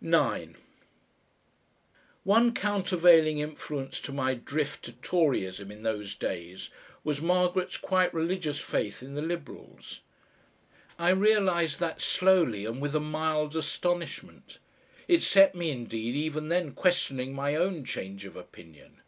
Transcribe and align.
9 0.00 0.54
One 2.22 2.54
countervailing 2.54 3.40
influence 3.40 3.98
to 4.02 4.12
my 4.12 4.34
drift 4.34 4.84
to 4.84 4.92
Toryism 4.92 5.68
in 5.72 5.82
those 5.82 6.14
days 6.14 6.70
was 7.02 7.20
Margaret's 7.20 7.76
quite 7.76 8.14
religious 8.14 8.60
faith 8.60 9.02
in 9.02 9.16
the 9.16 9.20
Liberals. 9.20 9.98
I 10.96 11.10
realised 11.10 11.80
that 11.80 12.00
slowly 12.00 12.64
and 12.64 12.80
with 12.80 12.94
a 12.94 13.00
mild 13.00 13.56
astonishment. 13.56 14.60
It 15.08 15.24
set 15.24 15.56
me, 15.56 15.72
indeed, 15.72 16.14
even 16.14 16.48
then 16.48 16.70
questioning 16.72 17.34
my 17.34 17.56
own 17.56 17.84
change 17.84 18.24
of 18.24 18.36
opinion. 18.36 19.00